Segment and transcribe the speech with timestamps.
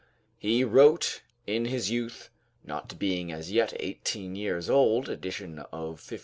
[0.39, 2.31] He wrote in his youth,
[2.63, 6.19] ["Not being as yet eighteen years old." Edition of 1588.